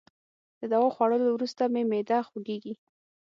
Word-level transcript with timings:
د 0.59 0.61
دوا 0.71 0.89
خوړولو 0.95 1.27
وروسته 1.33 1.63
مي 1.73 1.83
معده 1.91 2.19
خوږیږي. 2.27 2.73